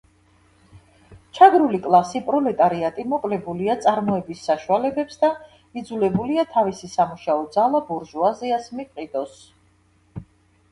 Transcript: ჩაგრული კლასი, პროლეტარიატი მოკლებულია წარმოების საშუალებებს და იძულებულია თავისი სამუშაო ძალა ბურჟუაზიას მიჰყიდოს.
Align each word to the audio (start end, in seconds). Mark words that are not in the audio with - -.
ჩაგრული 1.39 1.79
კლასი, 1.83 2.21
პროლეტარიატი 2.29 3.05
მოკლებულია 3.11 3.75
წარმოების 3.87 4.41
საშუალებებს 4.49 5.21
და 5.27 5.31
იძულებულია 5.83 6.49
თავისი 6.57 6.91
სამუშაო 6.97 7.47
ძალა 7.59 7.85
ბურჟუაზიას 7.93 8.75
მიჰყიდოს. 8.81 9.41